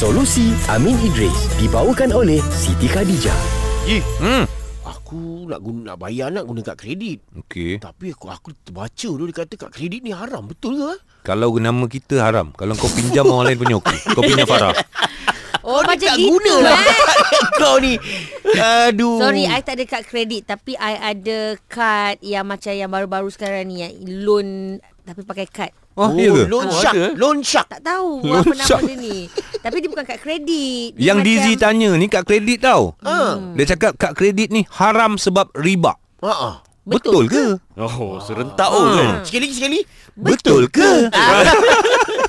[0.00, 3.36] Solusi Amin Idris dibawakan oleh Siti Khadijah.
[3.84, 4.48] Ji, Hmm.
[4.80, 7.20] aku nak guna nak bayar nak guna kad kredit.
[7.36, 7.76] Okey.
[7.84, 10.48] Tapi aku aku terbaca dulu dia kata kad kredit ni haram.
[10.48, 10.92] Betul ke?
[11.20, 12.48] Kalau nama kita haram.
[12.56, 13.98] Kalau kau pinjam orang lain punya okey.
[14.16, 14.72] Kau pinjam Farah.
[15.60, 16.96] Oh, macam tak gitu guna lah eh.
[17.60, 18.00] kau ni.
[18.56, 19.18] Aduh.
[19.18, 23.66] Sorry, I tak ada kad kredit tapi I ada kad yang macam yang baru-baru sekarang
[23.66, 24.48] ni yang loan
[25.02, 25.70] tapi pakai kad.
[25.92, 26.42] Oh, iya ke?
[26.46, 26.94] Loan Oh, shark.
[26.94, 27.06] ada.
[27.12, 27.66] Loan shark.
[27.68, 28.82] Tak tahu Loan apa nama shark.
[28.84, 29.16] dia ni.
[29.58, 30.90] Tapi dia bukan kad kredit.
[30.94, 32.94] Dia Yang macam- Dizzy tanya ni kad kredit tau.
[33.00, 33.36] Ha.
[33.52, 35.92] Dia cakap kad kredit ni haram sebab riba.
[36.20, 36.56] Ha ah.
[36.80, 37.60] Betul, ke?
[37.76, 39.22] Oh, serentak oh kan.
[39.22, 39.78] Sekali lagi sekali.
[40.16, 41.06] Betul ke?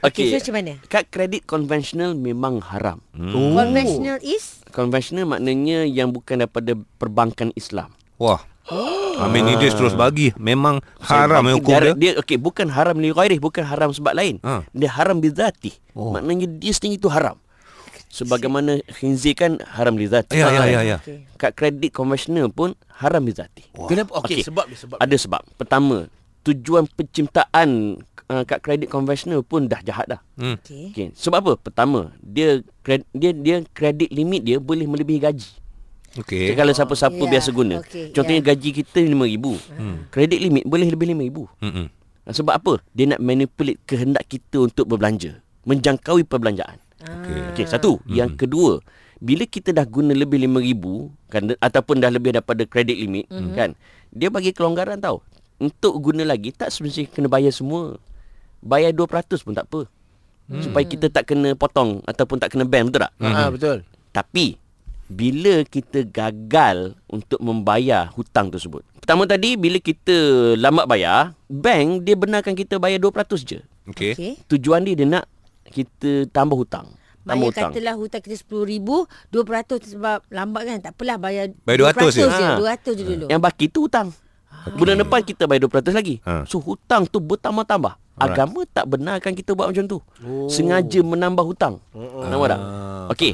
[0.00, 0.32] Okay, Okey.
[0.32, 0.72] so macam mana?
[0.88, 3.04] Kad kredit konvensional memang haram.
[3.12, 3.52] Oh.
[3.52, 7.92] Conventional is Konvensional maknanya yang bukan daripada perbankan Islam.
[8.16, 8.40] Wah.
[9.20, 10.30] Amin Idris terus bagi.
[10.38, 11.92] Memang haram Dia- yang hukum dia.
[11.98, 14.38] Dia okey bukan haram li ghairi, bukan haram sebab lain.
[14.40, 14.62] Ha.
[14.70, 15.74] Dia haram bizati.
[15.92, 16.08] Oh.
[16.08, 16.10] Oh.
[16.16, 17.36] Maknanya dia sendiri itu haram.
[18.10, 20.34] Sebagaimana khinzir kan haram bizati.
[20.34, 20.96] Ya, ya, ya, ya.
[20.98, 21.26] Okay.
[21.38, 23.68] Kad kredit konvensional pun haram bizati.
[23.86, 24.18] Kenapa?
[24.22, 24.46] Okey, Okey.
[24.46, 24.96] sebab dia sebab.
[24.98, 25.42] Ada sebab.
[25.54, 26.10] Pertama,
[26.42, 30.20] tujuan penciptaan uh, kad kredit konvensional pun dah jahat dah.
[30.38, 30.56] Hmm.
[30.62, 30.94] Okay.
[30.94, 31.52] Okey, sebab apa?
[31.58, 35.50] Pertama, dia kred, dia dia kredit limit dia boleh melebihi gaji.
[36.18, 36.54] Okey.
[36.54, 36.58] Okay.
[36.58, 37.74] Kalau siapa-siapa Ya, biasa guna.
[37.82, 38.46] okey, Contohnya ya.
[38.54, 39.46] gaji kita RM5,000.
[39.78, 39.96] Hmm.
[40.10, 41.38] Kredit limit boleh lebih RM5,000.
[41.62, 41.86] Hmm.
[42.30, 42.72] Sebab apa?
[42.94, 45.42] Dia nak manipulate kehendak kita untuk berbelanja.
[45.66, 46.78] Menjangkaui perbelanjaan.
[47.02, 47.38] Okey.
[47.54, 47.98] Okey, satu.
[48.02, 48.14] Hmm.
[48.14, 48.82] Yang kedua,
[49.22, 50.84] bila kita dah guna lebih RM5,000
[51.30, 53.54] kan ataupun dah lebih daripada kredit limit hmm.
[53.54, 53.70] kan,
[54.10, 55.22] dia bagi kelonggaran tau.
[55.60, 58.00] Untuk guna lagi tak semestinya kena bayar semua.
[58.60, 59.08] Bayar 2%
[59.44, 59.88] pun tak apa.
[60.50, 60.62] Hmm.
[60.64, 63.12] Supaya kita tak kena potong ataupun tak kena ban betul tak?
[63.22, 63.78] Ha ah, betul.
[64.10, 64.58] Tapi
[65.10, 68.86] bila kita gagal untuk membayar hutang tersebut.
[69.02, 70.14] Pertama tadi bila kita
[70.54, 73.10] lambat bayar, bank dia benarkan kita bayar 2%
[73.42, 73.58] je.
[73.90, 74.12] Okey.
[74.14, 74.32] Okay.
[74.46, 75.26] Tujuan dia dia nak
[75.70, 76.94] kita tambah hutang.
[77.20, 77.70] Tambah Bayar hutang.
[77.74, 78.88] katalah hutang kita RM10,000,
[79.86, 80.78] 2% sebab lambat kan.
[80.82, 82.22] Tak apalah bayar Bayar 200 je?
[82.22, 82.26] je.
[82.26, 82.56] Ha.
[82.58, 83.26] 200 je dulu.
[83.28, 84.08] Yang baki tu hutang.
[84.66, 84.76] Okay.
[84.76, 86.20] Bulan depan kita bayar 2% lagi.
[86.24, 86.44] Ha.
[86.44, 87.96] So hutang tu bertambah-tambah.
[87.96, 88.36] Alright.
[88.36, 89.98] Agama tak benarkan kita buat macam tu.
[90.20, 90.50] Oh.
[90.52, 91.80] Sengaja menambah hutang.
[91.96, 92.28] Uh-uh.
[92.28, 92.60] Nampak tak?
[92.60, 93.32] Ah, Okey.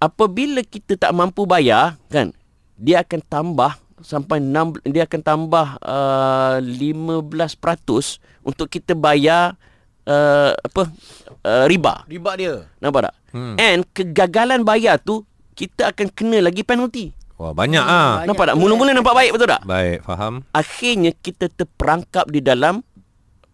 [0.00, 2.32] Apabila kita tak mampu bayar kan,
[2.76, 7.28] dia akan tambah sampai 6 dia akan tambah uh, 15%
[8.40, 9.60] untuk kita bayar
[10.08, 10.82] uh, apa
[11.44, 12.04] uh, riba.
[12.08, 12.54] Riba dia.
[12.80, 13.14] Nampak tak?
[13.36, 13.56] Hmm.
[13.60, 17.12] And kegagalan bayar tu kita akan kena lagi penalti.
[17.40, 18.20] Wah, banyak ah.
[18.20, 18.54] Banyak Nampak tak?
[18.54, 19.64] Mula-mula nampak baik betul tak?
[19.64, 20.44] Baik, faham.
[20.52, 22.84] Akhirnya kita terperangkap di dalam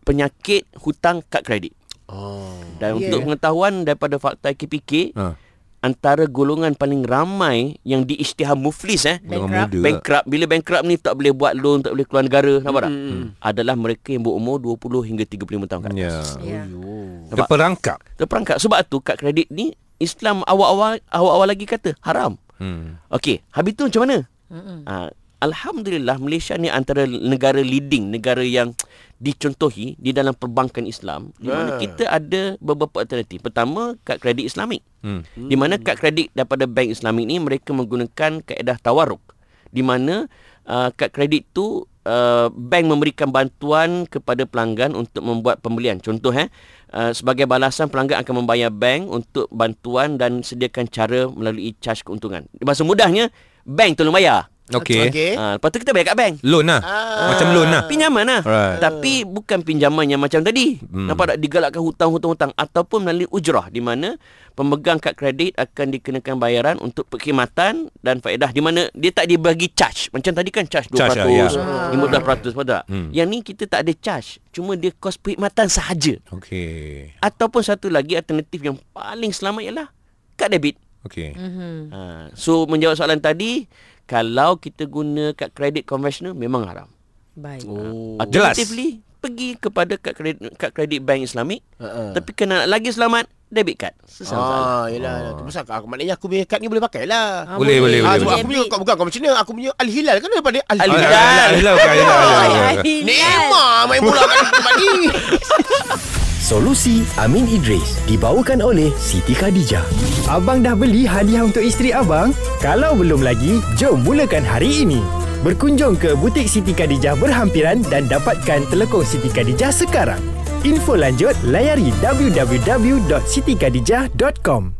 [0.03, 1.71] penyakit hutang kad kredit.
[2.07, 2.59] Oh.
[2.77, 2.99] Dan Yeah.
[3.01, 5.35] untuk pengetahuan daripada fakta KPK, Ha.
[5.79, 9.71] antara golongan paling ramai yang diisytihar muflis eh Bankrupt.
[9.77, 12.93] bankrupt bila bankrupt ni tak boleh buat loan tak boleh keluar negara nampak tak
[13.41, 16.27] adalah mereka yang berumur 20 hingga 35 tahun kan Ya.
[16.43, 16.67] Ya.
[16.67, 17.39] Nampak?
[17.39, 17.99] Terperangkap.
[18.17, 22.97] terperangkap sebab tu kad kredit ni Islam awal-awal awal-awal lagi kata haram Hmm.
[23.09, 24.19] okey habis tu macam mana
[24.49, 24.79] Mm-mm.
[24.85, 28.73] ha, alhamdulillah Malaysia ni antara negara leading negara yang
[29.17, 31.79] dicontohi di dalam perbankan Islam di mana Ah.
[31.79, 35.23] kita ada beberapa alternatif pertama kad kredit Islamik Hmm.
[35.39, 39.23] Di mana kad kredit daripada bank Islamik ni mereka menggunakan kaedah tawaruk.
[39.71, 40.27] Di mana
[40.67, 45.99] uh, kad kredit tu uh, bank memberikan bantuan kepada pelanggan untuk membuat pembelian.
[45.99, 46.47] Contoh eh
[46.95, 52.47] uh, sebagai balasan pelanggan akan membayar bank untuk bantuan dan sediakan cara melalui charge keuntungan.
[52.63, 53.35] Bahasa mudahnya
[53.67, 54.47] bank tolong bayar.
[54.67, 55.09] Okey.
[55.09, 55.33] Okey.
[55.39, 56.35] Uh, lepas tu kita bayar kat bank.
[56.43, 56.83] Loan lah.
[56.83, 57.31] Ah.
[57.31, 57.83] Macam loan lah.
[57.87, 58.83] Pinjaman lah Alright.
[58.83, 61.07] Tapi bukan pinjaman yang macam tadi Hmm.
[61.07, 64.19] Nampak tak digalakkan hutang-hutang-hutang Ataupun melalui ujrah Di mana
[64.53, 69.71] pemegang kad kredit akan dikenakan bayaran Untuk perkhidmatan dan faedah Di mana dia tak dibagi
[69.71, 71.47] charge Macam tadi kan charge 2% Charge lah, ya.
[71.93, 72.83] 15% betul tak?
[72.89, 73.09] Hmm.
[73.13, 77.15] Yang ni kita tak ada charge Cuma dia kos perkhidmatan sahaja Okey.
[77.19, 79.89] Ataupun satu lagi alternatif yang paling selamat ialah
[80.35, 81.31] Kad debit Okey.
[81.33, 81.75] Mhm.
[81.89, 82.01] ha.
[82.35, 83.65] So menjawab soalan tadi
[84.05, 86.87] Kalau kita guna kad kredit konvensional Memang haram
[87.33, 87.65] Baik.
[87.65, 88.17] Oh.
[88.17, 92.15] Alternatively pergi kepada kad kredit, kad kredit bank Islamik Ha.
[92.15, 93.95] tapi kena nak lagi selamat debit card.
[94.03, 94.43] Sesama.
[94.43, 95.31] Ah, yelah.
[95.31, 95.39] Oh.
[95.39, 97.47] Tu pasal aku maknanya aku punya kad ni boleh pakai lah.
[97.47, 98.19] Ah, Boleh, boleh, Ah, boleh.
[98.19, 99.39] sebab aku punya kau bukan kau macam mana?
[99.39, 100.99] Aku punya Al Hilal kan daripada Al Al Hilal.
[100.99, 101.07] Hilal.
[101.07, 102.45] Hilal, hilal, bukan hilal, hilal,
[102.83, 103.07] hilal.
[103.07, 104.91] Neema main bola kat tempat ni.
[106.37, 109.81] Solusi Amin Idris dibawakan oleh Siti Khadijah.
[110.29, 112.37] Abang dah beli hadiah untuk isteri abang?
[112.61, 115.01] Kalau belum lagi, jom mulakan hari ini.
[115.41, 120.21] Berkunjung ke butik Siti Khadijah berhampiran dan dapatkan telekong Siti Khadijah sekarang.
[120.61, 124.76] Info lanjut layari www.sitikadijah.com.